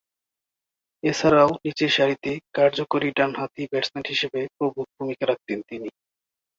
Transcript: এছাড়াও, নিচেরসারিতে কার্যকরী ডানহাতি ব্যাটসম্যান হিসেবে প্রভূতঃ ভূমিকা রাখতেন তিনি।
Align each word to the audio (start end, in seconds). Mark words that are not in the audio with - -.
এছাড়াও, 1.03 1.49
নিচেরসারিতে 1.65 2.31
কার্যকরী 2.57 3.07
ডানহাতি 3.17 3.63
ব্যাটসম্যান 3.71 4.05
হিসেবে 4.11 4.39
প্রভূতঃ 4.57 4.91
ভূমিকা 4.97 5.23
রাখতেন 5.27 5.59
তিনি। 5.69 5.89